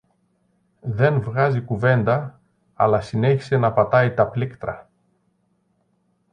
[0.81, 2.39] δεν βγάζει κουβέντα
[2.73, 4.89] αλλά συνέχισε να πατάει τα πλήκτρα